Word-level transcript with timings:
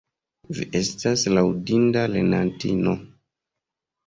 Vi 0.59 0.63
estas 0.79 1.25
laŭdinda 1.33 2.07
lernantino! 2.15 2.97